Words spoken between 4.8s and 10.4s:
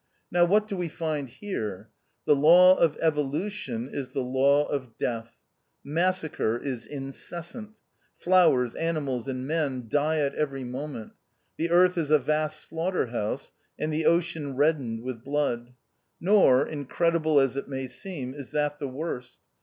death. Mas sacre is incessant; flowers, animals, and men die at